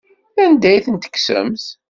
Anda 0.43 0.67
ay 0.69 0.81
ten-tekksemt? 0.85 1.63